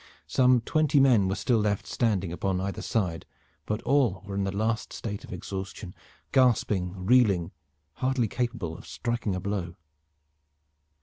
[0.25, 3.23] Some twenty men were still left standing upon either side,
[3.67, 5.93] but all were in the last state of exhaustion,
[6.31, 7.51] gasping, reeling,
[7.97, 9.75] hardly capable of striking a blow.